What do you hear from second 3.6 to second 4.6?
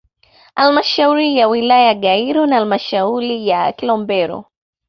ya Kilombero